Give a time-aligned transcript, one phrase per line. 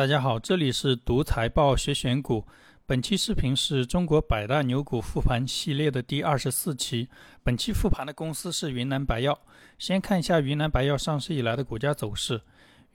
[0.00, 2.46] 大家好，这里是读财报学选股。
[2.86, 7.10] 本期视频是中国百大牛股复盘系列的第二十四期。
[7.42, 9.38] 本期复盘的公司是云南白药。
[9.78, 12.40] 先看一下云南白药上市以来的股价走势。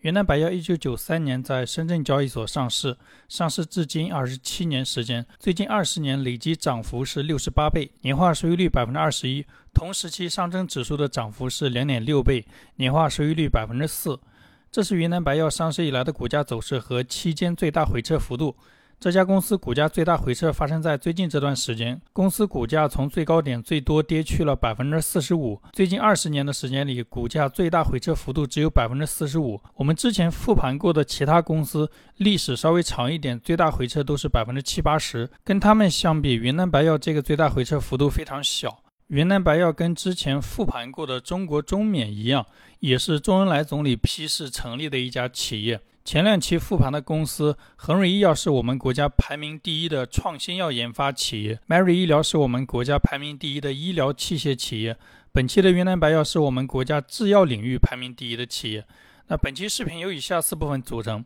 [0.01, 2.97] 云南白药一九九三年在深圳交易所上市，
[3.29, 9.45] 上市至今二十七年时间，最近二十年累计涨幅是六十八倍，年化收益率百分之二十一。
[9.75, 12.43] 同时期上证指数的涨幅是两点六倍，
[12.77, 14.19] 年化收益率百分之四。
[14.71, 18.55] 这是云南白药上市以来的股价走势和期间最大回撤幅度。
[18.97, 25.61] 这家公司股价最大回撤发生在最近这段时间，公司股价从最高点最多跌去了百分之四十五。
[25.73, 29.59] 最近二十年的时间里，股价最大回撤幅度只有百分之四十五。
[29.75, 35.29] 我们之前复盘过的其他公司，历史稍微长一点，最大回撤都是百分之七八十。
[35.43, 38.79] 跟他们相比，云南白药这个最大回撤幅度非常小。
[39.09, 42.43] 云南白药跟之前复盘过的中国中免一样，
[42.79, 45.79] 也是周恩来总理批示成立的一家企业。
[46.03, 54.97] 前两期复盘的公司，恒瑞医药是我们国家排名第一的创新药研发企业，Mary 医疗是我们国家排名第一的医疗器械企业。
[55.31, 58.85] 本期的云南白药是我们国家制药领域排名第一的企业。
[59.27, 61.23] 那本期视频由以下四部分组成：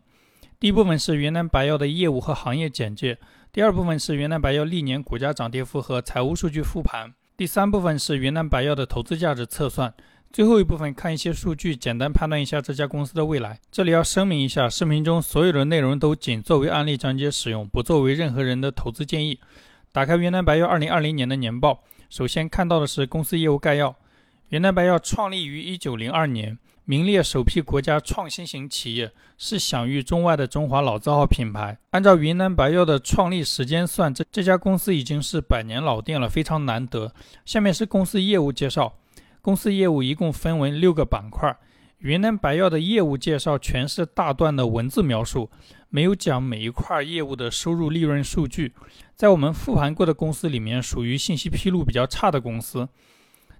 [0.58, 3.14] 第一部分是云南白药的业务和行业简介；
[3.50, 7.14] 第二部分是云南白药历年股价涨跌幅和财务数据复盘。
[7.40, 9.94] 第三部分是云南白药的投资价值测算，
[10.30, 13.58] 最后一部分看一些数据，简单判断一下这家公司的未来。
[13.72, 19.40] 这里要声明一下，视频中所有的内容都仅作为案例讲解使用，不作为任何人的投资建议。
[19.90, 23.96] 打开云南白药二零二零年的年报，首先看到的是公司业务概要。
[24.50, 26.58] 云南白药创立于一九零二年。
[26.90, 31.78] 名列首批国家创新型企业，是享誉中外的中华老字号品牌。
[31.90, 37.14] 按照云南白药的创立时间算，这这家公司已经是百年老店了，非常难得。
[37.44, 38.92] 下面是公司业务介绍。
[39.40, 41.56] 公司业务一共分为六个板块。
[41.98, 45.48] 云南白药的业务介绍全是大段的文字描述，
[45.90, 48.74] 没有讲每一块业务的收入、利润数据。
[49.14, 52.88] 在我们复盘过的公司里面，属于信息披露比较差的公司。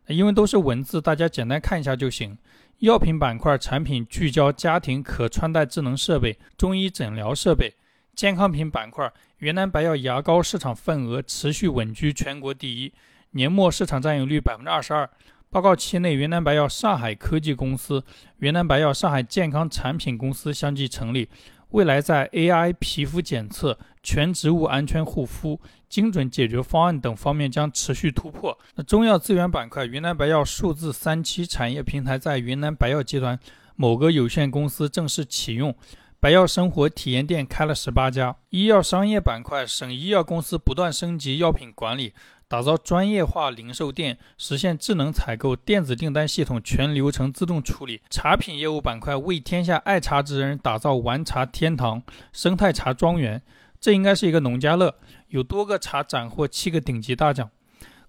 [0.08, 2.36] 因为都是文字，大家简单看一下就行。
[2.80, 7.74] 药品板块产品聚焦家庭可穿戴智能设备、中医诊疗设备；
[8.14, 12.90] 健康品板块，云南白药牙膏市场份额持续稳居全国第一，
[13.32, 15.06] 年末市场占有率百分之二十二。
[15.50, 18.02] 报告期内，云南白药上海科技公司、
[18.38, 21.28] 云南白药上海健康产品公司相继成立。
[21.72, 28.58] 未来在 AI 皮肤检测、全植物安全护肤、精准解决方案等方面将持续突破。
[28.74, 33.38] 那中药资源板块，云南白药数字三期产业平台在云南白药集团
[33.76, 35.74] 某个有限公司正式启用，
[36.18, 38.36] 白药生活体验店开了十八家。
[38.50, 42.12] 医药商业板块，省医药公司不断升级药品管理。
[42.48, 48.00] 打造专业化零售店，实现智能采购、电子订单系统全流程自动处理。
[48.10, 53.40] 茶品业务板块为天下爱茶之人打造玩茶天堂、生态茶庄园，
[53.80, 54.94] 这应该是一个农家乐，
[55.28, 57.50] 有多个茶斩获七个顶级大奖。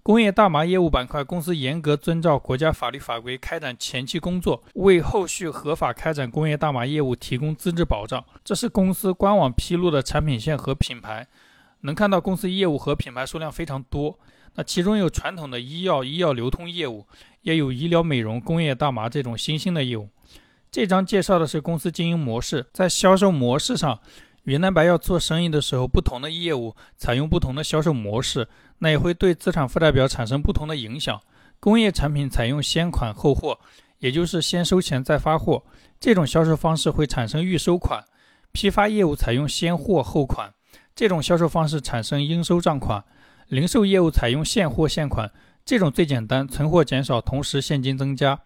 [0.02, 8.22] 工业大麻业务板块，公司严格遵照国家法律法规开展前期工作，为后续合法开展工业大麻业务提供资质保障。
[8.44, 11.26] 这是公司官网披露的产品线和品牌。
[11.82, 14.18] 能看到公司业务和品牌数量非常多，
[14.54, 17.06] 那其中有传统的医药、医药流通业务，
[17.40, 20.08] 也有医疗美容、工业大麻这种新兴的业务。
[20.70, 23.98] 这章介绍的是公司经营模式，在销售模式上，
[24.44, 28.48] 云南白药做生意的时候，不同的业务采用不同的销售模式，
[28.78, 31.20] 那也会对资产负债表产生不同的影响。
[31.60, 33.60] 工业产品采用先款后货，
[34.00, 35.62] 也就是先收钱再发货，
[36.00, 38.02] 这种销售方式会产生预收款；
[38.50, 40.52] 批发业务采用先货后款。
[40.94, 43.04] 这种销售方式产生应收账款，
[43.46, 45.30] 零售业务采用现货现款，
[45.64, 48.40] 这种最简单，存货减少，同时现金增加。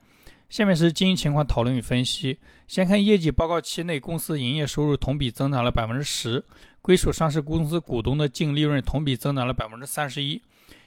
[0.48, 2.38] 下面是经营情况讨论与分析。
[2.66, 6.44] 先看业绩报告期内，公司营业收入同比增长了百分之十，
[6.80, 10.40] 归属上市公司股东的净利润同比增长了百分之三十一，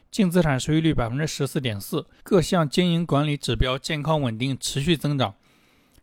[0.10, 5.34] 净资产收益率百分之十四点四，各项经营管理指标健康稳定，持续增长。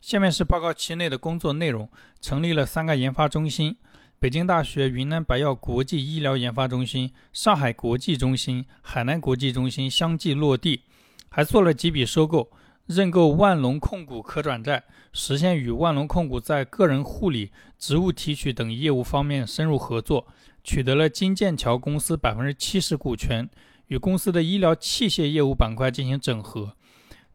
[0.01, 1.89] 下面是报告期内的工作内容，
[2.21, 3.77] 成立了三个研发中心。
[4.19, 10.83] 北京大学云南白药国际医疗研发中心、上海国际中心、海南国际中心相继落地，
[11.29, 12.51] 还做了几笔收购，
[12.87, 20.27] 认购万隆控股可转债，实现与万隆控股在个人护理、职务提取等业务方面深入合作，
[20.63, 23.49] 取得了金剑桥公司百分之七十股权，
[23.89, 26.75] 与公司的医疗器械业务板块进行整合。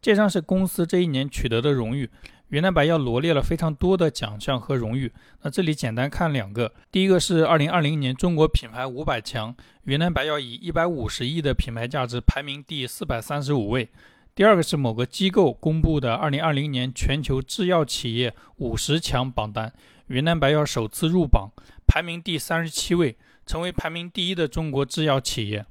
[0.00, 2.08] 这张是公司这一年取得的荣誉。
[2.48, 5.10] 云南白药罗列了非常多的奖项和荣誉，
[5.42, 6.74] 那这里简单看两个。
[6.90, 9.54] 第一个是二零二零年中国品牌五百强，
[9.84, 13.88] 云南白药以一百五十亿的品牌价值排名第四百三十五位。
[14.34, 19.70] 第二个是某个机构公布的二零二零年全球制药企业五十强榜单，
[20.06, 21.50] 云南白药首次入榜，
[21.86, 23.14] 排名第三十七位，
[23.44, 25.66] 成为排名第一的中国制药企业。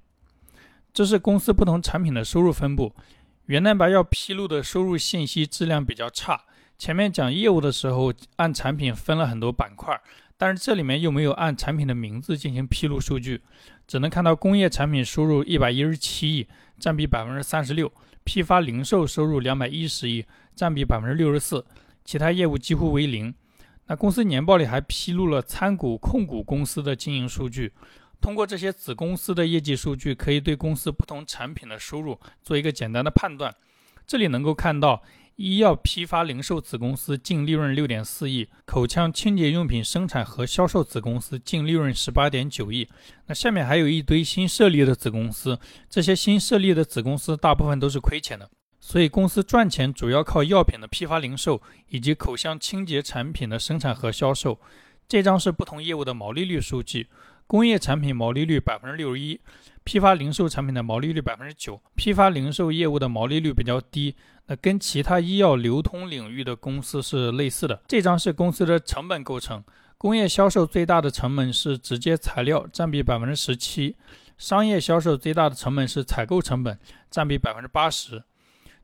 [0.93, 2.93] 这是公司不同产品的收入分布。
[3.47, 6.41] 云南白药披露的收入信息质量比较差。
[6.77, 9.99] 前面讲业务的时候，按产品分了很多板块，
[10.37, 13.41] 但是这里面又没有按产品的名字进行披露数据，
[13.87, 16.47] 只能看到工业产品收入一百一十七亿，
[16.79, 17.87] 占比百分之三十六；
[18.23, 20.25] 批发零售收入两百一十亿，
[20.55, 21.65] 占比百分之六十四，
[22.03, 23.33] 其他业务几乎为零。
[23.87, 27.71] 那公司年报里还披露了参股控股公司的经营数据，
[28.21, 33.53] 通过这些子公司的业绩数据，可以对公司不同产品的收入做一个简单的判断。
[34.05, 35.01] 这里能够看到。
[35.37, 42.87] 医药批发零售子公司净利润六点四亿，口腔清洁用品生产和销售子公司净利润十八点九亿。
[43.25, 48.49] 那下面还有一堆新设立的子公司，这些新设立的子公司大部分都是亏钱的，
[48.79, 54.59] 所以公司赚钱主要靠药品的批发零售以及口腔清洁产品的生产和销售。
[55.07, 57.07] 这张是不同业务的毛利率数据，
[57.51, 59.37] 工业产品毛利率百分之六十一。
[59.83, 64.15] 批发零售产品的毛利率百分之九，批发零售业务的毛利率比较低，
[64.45, 67.81] 那跟其他医药流通领域的公司是类似的。
[67.89, 69.61] 这张是公司的成本构成，
[69.97, 73.95] 工业销售最大的成本是直接材料，占比百分之十七；
[74.37, 78.23] 商业销售最大的成本是采购成本，占比百分之八十。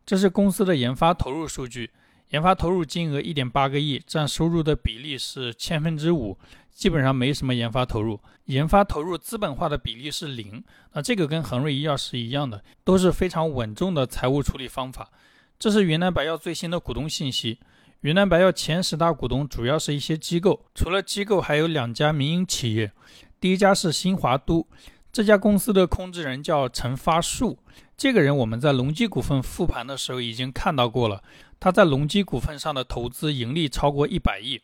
[0.06, 1.92] 这是公司的研发投入数据。
[2.30, 6.38] 研发投入金额一点八个亿，占收入的比例是千分之五，
[6.74, 8.20] 基本上没什么研发投入。
[8.46, 10.64] 研发投入资本化的比例是零，
[10.94, 15.10] 那这个跟恒瑞医药是一样的，都是非常稳重的财务处理方法。
[15.58, 17.60] 这是云南白药最新的股东信息。
[18.02, 22.92] 云南白药前十大股东主要是一些机构，除了机构，还有两家民营企业。
[23.40, 24.68] 第一家是新华都，
[25.12, 27.58] 这家公司的控制人叫陈发树，
[27.98, 31.24] 这个人我们在隆基股份复盘的时候已经看到过了。
[31.60, 34.62] 他在隆基股份上的投资盈利超过一百亿。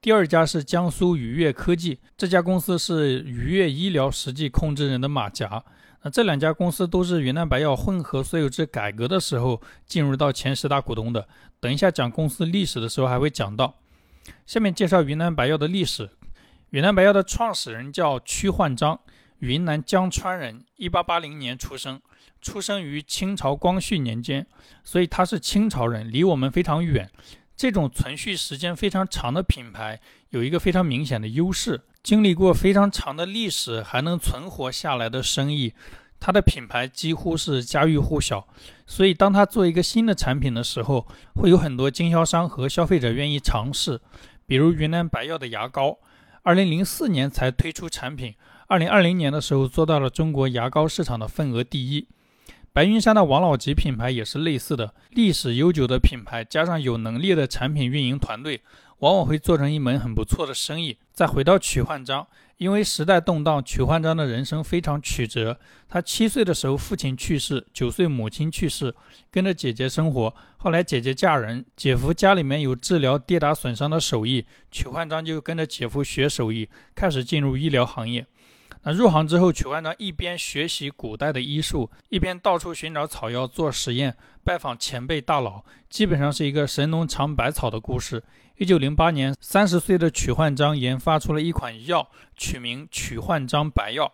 [0.00, 5.64] 第二家是江苏愉悦科技，这家公司是愉悦医疗实际控制人的马甲。
[6.02, 11.28] 那这两家公司都是云南白药混合所有制改革的时候进入到前十大股东的。
[11.60, 13.76] 等一下讲公司历史的时候还会讲到。
[14.44, 16.10] 下面介绍云南白药的历史。
[16.70, 18.98] 云南白药的创始人叫屈焕章，
[19.38, 22.00] 云南江川人，一八八零年出生。
[22.42, 24.44] 出生于清朝光绪年间，
[24.82, 27.08] 所以他是清朝人，离我们非常远。
[27.56, 30.00] 这种存续时间非常长的品牌
[30.30, 35.72] 有一个非常明显的优势：经历过非常长的历史还能存活下来的生意，
[36.18, 38.48] 它的品牌几乎是家喻户晓。
[38.86, 44.00] 所以，当他做一个新的产品的时候，会有很多经销商和消费者愿意尝试。
[44.46, 45.98] 比如云南白药的牙膏，
[46.42, 48.34] 二零零四年才推出产品，
[48.66, 52.08] 二零二零年的时候做到了中国牙膏市场的份额第一。
[52.74, 58.62] 白云山的王老吉品牌也是类似的，历史悠久的品牌，加上有能力的产品运营团队，
[59.00, 60.96] 往往会做成一门很不错的生意。
[61.12, 62.26] 再回到曲焕章，
[62.56, 65.58] 因为时代动荡，曲焕章的人生非常曲折。
[65.86, 68.94] 他七岁的时候父亲去世，九岁母亲去世，
[69.30, 70.34] 跟着姐姐生活。
[70.56, 78.26] 后来姐姐嫁人，姐夫家里面有治疗跌打损伤的手艺，曲焕章就跟着姐夫学手艺，开始进入医疗行业。
[78.84, 88.24] 那入行之后，曲焕章一边学习古代的医术，一边到处寻找草药做实验，拜访前辈大佬，基本上是一个神农尝百草的故事。
[88.56, 94.12] 一九零八年，三十岁的曲焕章研发出了一款药，取名曲焕章白药。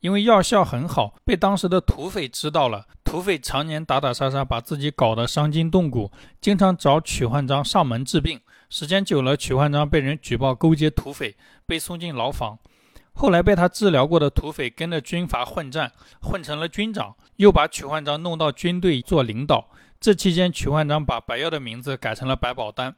[0.00, 2.86] 因为药效很好，被当时的土匪知道了。
[3.04, 6.10] 土匪常年打打杀杀，把自己搞得伤筋动骨，
[6.40, 8.40] 经常找曲焕章上门治病。
[8.68, 12.58] 时间久了，曲焕章被人举报勾结土匪，被送进牢房。
[13.18, 19.70] 后来被他治疗过的土匪跟着军阀混战，混成了军长，又把曲焕章弄到军队做领导。
[19.98, 22.94] 这期间，曲焕章把白药的名字改成了百宝丹。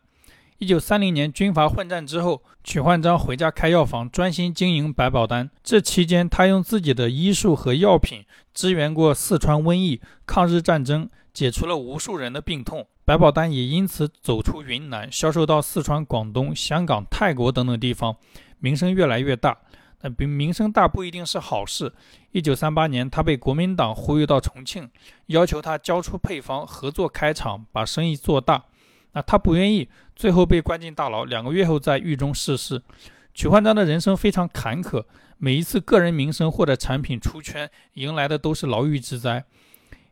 [0.59, 5.49] 一九三零年，军阀混战之后，曲焕章回家开药房，专心经营百宝丹。
[5.65, 12.87] 这期间，他用自己的医术和药品支援过四川瘟疫、抗日战争，解除了无数人的病痛。
[13.07, 18.15] 百宝丹也因此走出云南，销售到四川、广东、香港、泰国等等地方，
[18.59, 19.57] 名声越来越大。
[20.01, 21.93] 但名名声大不一定是好事。
[22.33, 24.89] 一九三八年，他被国民党忽悠到重庆，
[25.27, 28.65] 要求他交出配方，合作开厂，把生意做大。
[29.13, 31.25] 那他不愿意，最后被关进大牢。
[31.25, 32.81] 两个月后，在狱中逝世。
[33.35, 35.05] 曲焕章的人生非常坎坷，
[35.37, 39.45] 每一次个人名声或者产品出圈，迎来的都是牢狱之灾。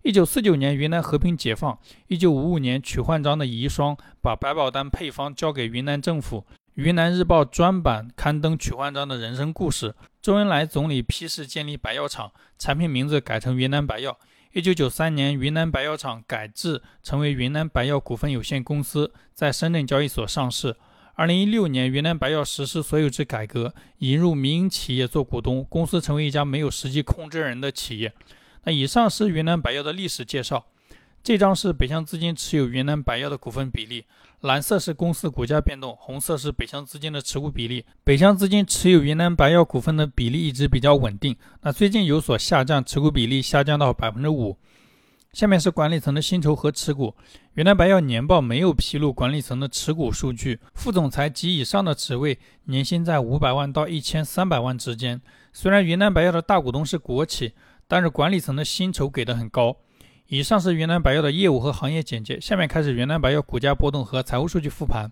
[0.03, 1.79] 一九四九年，云南和平解放。
[2.07, 6.45] 一九五五年，曲焕章的遗孀把百宝丹配方交给云南政府。
[6.79, 9.97] 云南日报专版刊登曲焕章的人生故事。
[10.23, 14.17] 周恩来总理批示建立白药厂，产品名字改成云南白药。
[14.53, 20.77] 一九九三年，云南白药厂改制成为云南白药股份有限公司，在深圳交易所上市。
[21.15, 28.13] 二零一六年，云南白药实施所有制改革，引入民营企业做股东，公司成为一家没有实际控制人的企业。
[28.63, 30.67] 那以上是云南白药的历史介绍。
[31.23, 34.05] 这张是北向资金持有云南白药的股份比例，
[34.41, 37.85] 蓝色是公司股价变动，红色是北向资金的持股比例。
[38.03, 44.57] 北向资金持有云南白药股份的比例一直比较稳定，那最近有所下降，持股比例下降到百分之五。
[45.35, 47.15] 下面是管理层的薪酬和持股。
[47.55, 55.21] 云南白药年报没有披露管理层的持股数据，副总裁及以上的职位年薪在五百万到一千三百万之间。
[55.53, 57.53] 虽然云南白药的大股东是国企，
[57.87, 59.77] 但是管理层的薪酬给的很高。
[60.29, 62.39] 以上是云南白药的业务和行业简介。
[62.39, 65.11] 下面开始云南白药股价波动和财务数据复盘。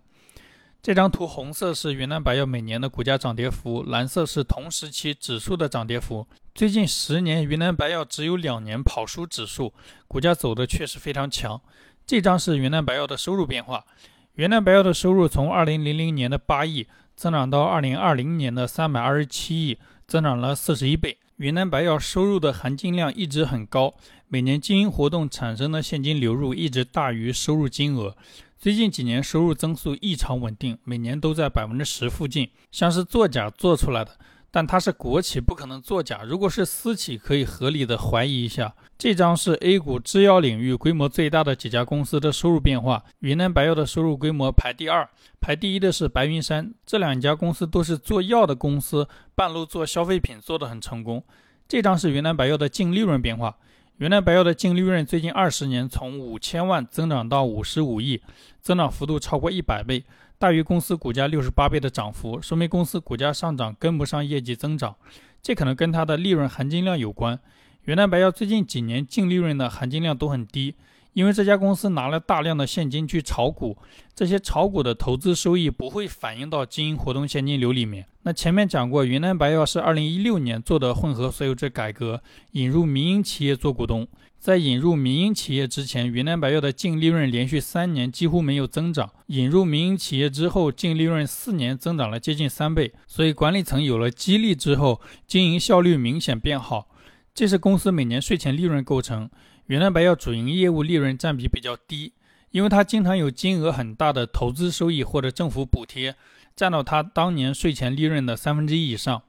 [0.83, 6.27] 这张图红色是云南白药每年的股价涨跌幅，蓝色是同时期指数的涨跌幅。
[6.55, 9.73] 最近十年，云南白药只有两年跑输指数，
[10.07, 11.59] 股价走的确实非常强。
[12.07, 13.87] 这张是云南白药的收入变化。
[14.35, 21.17] 云南白药的收入从2000年的8亿增长到2020年的327亿，增长了41倍。
[21.39, 23.95] 云南白药收入的含金量一直很高，
[24.29, 28.17] 每年经营活动产生的现金流入一直大于收入金额。
[28.59, 34.19] 最近几年收入增速异常稳定，每年都在百分之十附近，像是作假做出来的。
[34.51, 36.23] 但它是国企，不可能作假。
[36.25, 38.75] 如果是私企，可以合理的怀疑一下。
[38.99, 43.05] 这张是 A 股制药领域规模最大的几家公司的收入变化。
[43.21, 45.09] 云南白药的收入规模排第二，
[45.41, 46.73] 排第一的是白云山。
[46.85, 51.23] 这两家公司都是做药的公司，半路做消费品做得很成功。
[51.69, 53.59] 这张是云南白药的净利润变化。
[53.99, 58.21] 云南白药的净利润最近二十年从五千万增长到五十五亿，
[58.61, 60.05] 增长幅度超过一百倍，
[60.37, 64.95] 大于公司股价六十八倍的涨幅，说明公司股价上涨跟不上业绩增长，
[65.41, 67.41] 这可能跟它的利润含金量有关。
[67.85, 70.75] 云南白药最近几年净利润的含金量都很低。
[71.17, 73.79] 因为这家公司拿了大量的现金去炒股，
[74.15, 78.07] 这些炒股的投资收益不会反映到经营活动现金流里面。
[78.25, 84.07] 那前面讲过，云南白药是二零一六年做的混合所有制改革，引入民营企业做股东。
[84.39, 89.11] 在引入民营企业之前，云南白药的净利润连续三年几乎没有增长。
[89.29, 92.93] 引入民营企业之后，净利润四年增长了接近三倍。
[93.07, 96.89] 所以管理层有了激励之后，经营效率明显变好。
[97.35, 99.31] 这是公司每年税前利润构成。
[99.67, 102.13] 云南白药主营业务利润占比比较低，
[102.53, 106.15] 因为它经常有金额很大的投资收益或者政府补贴，
[106.55, 109.21] 占到它当年税前利润的三分之一以上。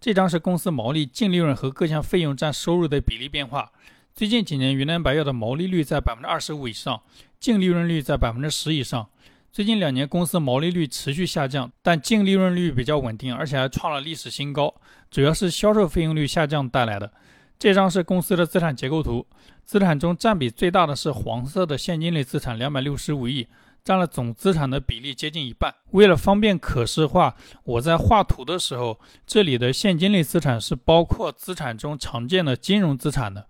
[0.00, 3.70] 这张是公司毛利、净利润和各项费用占收入的比例变化。
[4.12, 7.00] 最近几年，云南白药的毛利率在百分之二十五以上，
[7.38, 9.08] 净利润率在百分之十以上。
[9.52, 14.74] 最近两年，公司毛利率持续下降，但净利润率比较稳定，而且还创了历史新高，
[15.10, 17.12] 主要是销售费用率下降带来的。
[17.58, 19.26] 这张是公司的资产结构图，
[19.64, 23.46] 资产中占比最大的是黄色的现金类资产，两百六十五亿，
[23.82, 25.74] 占了总资产的比例接近一半。
[25.92, 27.34] 为了方便可视化，
[27.64, 33.46] 我在画图的时候，这里的现金类资产是包括资产中常见的金融资产的，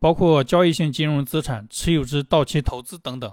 [0.00, 3.32] 包括交易性金融资产、持有至到期投资等等。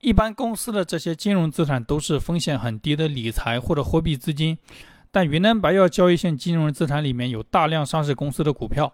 [0.00, 4.58] 一般公司的这些金融资产都是风险很低的理财或者货币资金，
[5.12, 8.92] 但云南白药交易性金融资产里面有大量上市公司的股票。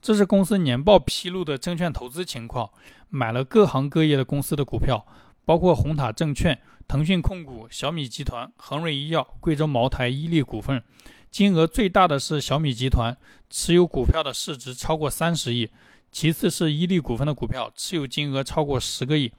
[0.00, 2.70] 这是公司年报披露的证券投资情况，
[3.08, 5.04] 买了各行各业的公司的股票，
[5.44, 10.82] 包括红塔证券、腾讯控股、小米集团、恒瑞医药、贵州茅台、伊利股份。
[11.28, 13.16] 金额最大的是小米集团，
[13.50, 15.66] 持有股票的市值超过三十亿；
[16.12, 19.32] 其次是伊利股份的股票，持有金额超过十个亿。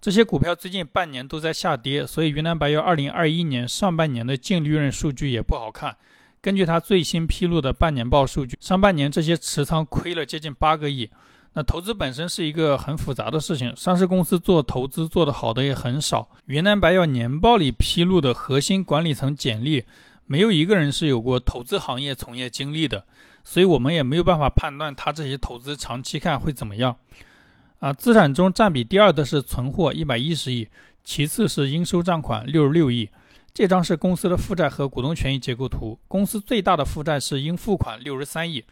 [0.00, 5.96] 这些股票最近半年都在下跌，所以云南白药二零二一年上半年的净利润数据也不好看。
[6.40, 11.10] 根据他最新披露的半年报数据，上半年这些持仓亏了接近八个亿。
[11.54, 16.28] 那投资本身是一个很复杂的事情，上市公司做投资做得好的也很少。
[16.46, 19.84] 云南白药年报里披露的核心管理层简历，
[20.26, 23.04] 没有一个人是有过投资行业从业经历的，
[23.42, 26.94] 所以我们也没有办法判断他这些投资长期看会怎么样。
[27.80, 30.68] 啊，资产中占比第二的是存货一百一十亿，
[31.02, 33.08] 其次是应收账款六十六亿。
[33.58, 35.98] 这张是公司的负债和股东权益结构图。
[36.06, 38.62] 公司最大的负债是应付款六十三亿，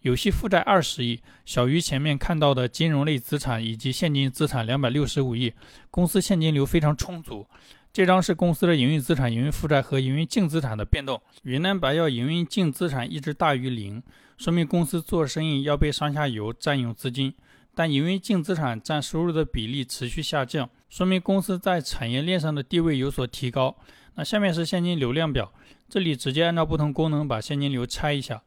[0.00, 5.52] 有息负债二十亿，小于前面看到的金融类资产以及现金资产两百六十五亿。
[5.92, 7.46] 公司现金流非常充足。
[7.92, 11.22] 这张是公司的营运资产、营运负债和营运净资产的变动。
[11.44, 14.02] 云南白药营运净资产一直大于零，
[14.38, 17.32] 说明公司做生意要被上下游占用资金。
[17.74, 23.76] 但营运净资产占收入的比例持续下降，说明公司在产业链上的地位有所提高。
[24.14, 25.52] 那下面是现金流量表，
[25.88, 28.42] 这里直接按照不同功能把现金流拆一下。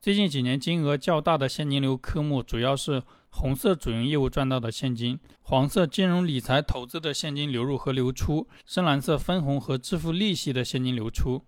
[0.00, 11.44] 最近几年金额较大的现金流科目主要是红色主营业务赚到的现金，黄色金融理财投资的现金流入和流出，深蓝色分红和支付利息的现金流出。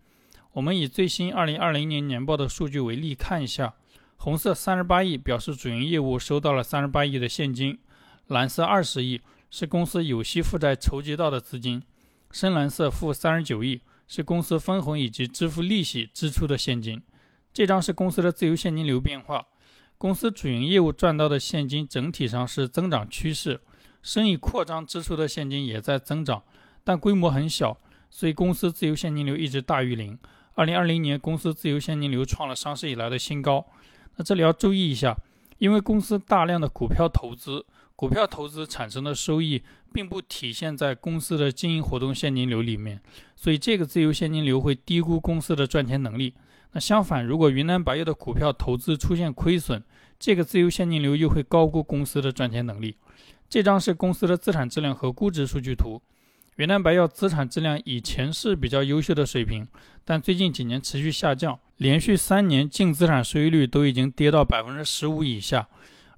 [0.52, 3.72] 我们以最新二零二零年年报的数据为例看一下，
[4.22, 7.80] 红色三十八亿表示主营业务收到了三十八亿的现金，
[8.28, 11.82] 蓝色二十亿是公司有息负债筹集到的资金，
[12.30, 17.02] 深蓝色负三十九亿是公司分红以及支付利息支出的现金。
[17.52, 19.44] 这张是公司的自由现金流变化。
[19.98, 23.60] 公司主营业务赚到的现金整体上是增长趋势，
[24.04, 26.44] 生意扩张支出的现金也在增长，
[26.84, 27.76] 但规模很小，
[28.08, 30.16] 所以公司自由现金流一直大于零。
[30.54, 33.66] 二零二零年，公司自由现金流创了上市以来的新高。
[34.16, 35.16] 那这里要注意一下，
[35.58, 37.64] 因为公司大量的股票投资，
[37.96, 43.00] 股票投资产生的收益并不体现在公司的经营活动现金流里面，
[43.36, 46.34] 所以这个自由现金流会低估公司的赚钱能力。
[46.72, 49.82] 那相反，如果云南白药的股票投资出现亏损，
[50.18, 52.96] 这个自由现金流又会高估公司的赚钱能力。
[53.48, 56.00] 这张是公司的资产质量和估值数据图。
[56.56, 59.66] 云南白药资产质量以前是比较优秀的水平，
[60.04, 65.66] 但最近几年持续下降，连续三年净资产收益率都已经跌到百分之十五以下，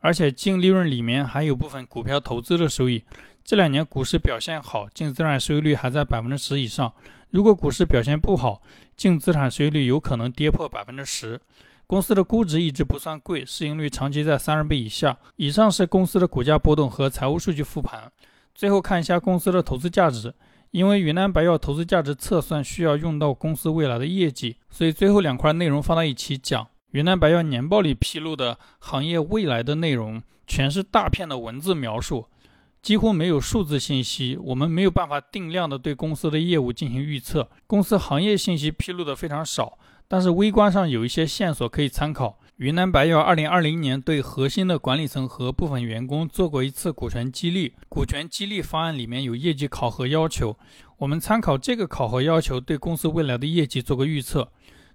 [0.00, 3.04] 而且净利润里面还有部分股票投资的收益。
[3.44, 6.92] 这两年股市表现好，净资产收益率还在百分之十以上。
[7.30, 8.60] 如果股市表现不好，
[8.96, 11.40] 净资产收益率有可能跌破百分之十。
[11.86, 15.16] 公司的估值一直不算贵，市盈率长期在三十倍以下。
[15.36, 18.10] 以上是公司的股价波动和财务数据复盘。
[18.54, 20.32] 最后看一下公司的投资价值，
[20.70, 26.66] 因为云南白药投资价值测算需要用到公司未来的业绩，所以最后两块内容放到一起讲。
[26.92, 32.26] 云南白药年报里披露的行业未来的内容，全是大片的文字描述。
[32.80, 37.48] 几乎没有数字信息，我们没有办法定量的对公司的业务进行预测。
[37.66, 42.38] 公司行业信息披露的非常少，但是微观上有一些线索可以参考。
[42.58, 50.56] 云南白药2020年对核心的管理层和部分员工做过一次股权激励，股权激励方案里面有业绩考核要求，
[50.98, 54.52] 我们参考这个考核要求，对公司未来的业绩做个预测。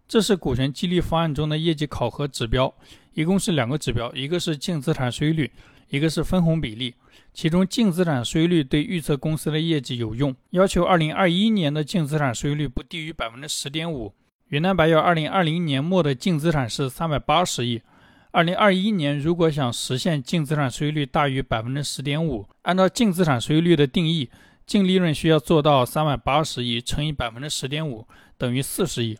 [0.08, 2.74] 这是股权激励方案中的业绩考核指标，
[3.13, 5.52] 一共是两个指标，一个是净资产收益率。
[5.89, 6.93] 一个是分红比例，
[7.34, 14.13] 其中净资产收益率对预测公司的业绩有用，要求二零二一年的净资产收益率不低于百分之十点五。
[14.49, 17.83] 云南白药二零二零年末的净资产是三百八十亿，
[18.31, 24.27] 二零二一年如果想实现净资产收益率大于百分之十点五，按照净资产收益率的定义，
[24.65, 28.07] 净利润需要做到三百八十亿乘以百分之十点五
[28.39, 29.15] 等于四十亿。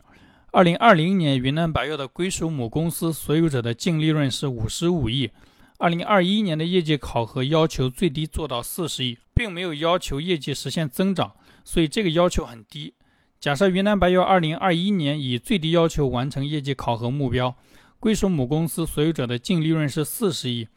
[0.50, 5.30] 二零二零年云南白药的归属母公司所有者的净利润是五十五亿。
[5.78, 11.32] 二零二一年的业绩考核要求最低做到四十亿，并没有要求业绩实现增长，
[11.64, 12.94] 所以这个要求很低。
[13.40, 17.56] 假设云南白药二零二一年以最低要求完成业绩考核目标，
[17.98, 20.68] 归属母公司所有者的净利润是四十亿，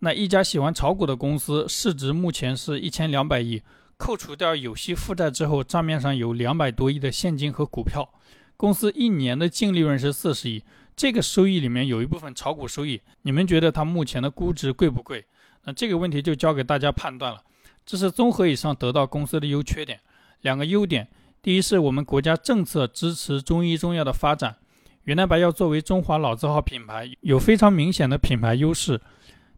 [0.00, 3.62] 那一家喜欢炒股的公司市值目前是一千两百亿，
[3.96, 8.06] 扣除掉有息负债之后，账面上有两百多亿的现金和股票，
[8.58, 10.62] 公司一年的净利润是四十亿。
[10.94, 15.24] 这个收益里面有一部分炒股收益，你们觉得它目前的估值贵不贵？
[15.64, 17.42] 那这个问题就交给大家判断了。
[17.86, 20.00] 这是综合以上得到公司的优缺点。
[20.42, 21.08] 两个优点，
[21.44, 24.56] 第一是我们国家政策支持中医中药的发展，
[25.02, 28.98] 云南白药作为中华老字号品牌，有非常明显的品牌优势。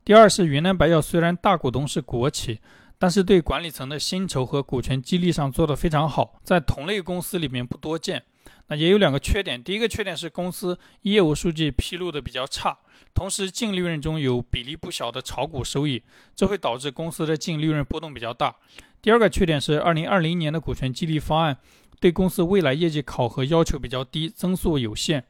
[0.04, 2.58] 第二是云南白药虽然大股东是国企，
[2.98, 8.24] 但是对管理层的薪酬和股权激励上做得非常好，在同类公司里面不多见。
[8.66, 12.76] 那也有两个缺点，第一个缺点是公司业务数据披露的比较差，
[13.14, 16.02] 同时净利润中有比例不小的炒股收益，
[16.34, 18.56] 这会导致公司的净利润波动比较大。
[19.00, 21.56] 第二个缺点是，二零二零年的股权激励方案
[22.00, 25.24] 对公司未来业绩考核要求比较低，增速有限。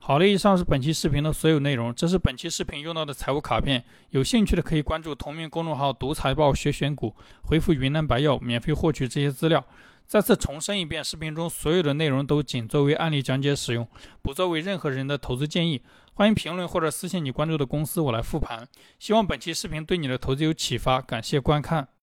[0.00, 9.64] 好了，以上是本期视频的所有内容，这是本期视频用到的财务卡片，有兴趣的可以关注同名公众号“读财报学选股”，回复“云南白药”免费获取这些资料。
[10.06, 13.86] 再次重申一遍，视频中所有的内容都仅作为案例讲解使用，
[14.22, 15.82] 不作为任何人的投资建议。
[16.14, 18.66] 欢迎评论或者私信你关注的公司，我来复盘。
[18.98, 21.88] 希望本期视频对你的投资有启发，感谢观看。